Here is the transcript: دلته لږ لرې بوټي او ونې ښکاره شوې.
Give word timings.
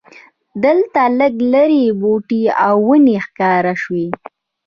دلته 0.63 1.01
لږ 1.19 1.35
لرې 1.53 1.83
بوټي 2.01 2.41
او 2.67 2.75
ونې 2.87 3.17
ښکاره 3.25 3.73
شوې. 3.83 4.07